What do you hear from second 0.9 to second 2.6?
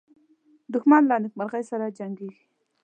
له نېکمرغۍ سره جنګیږي